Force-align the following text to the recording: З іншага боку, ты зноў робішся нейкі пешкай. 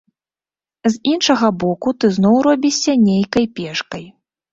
З 0.85 0.91
іншага 1.11 1.47
боку, 1.63 1.93
ты 2.03 2.09
зноў 2.15 2.39
робішся 2.47 2.91
нейкі 3.09 3.45
пешкай. 3.61 4.09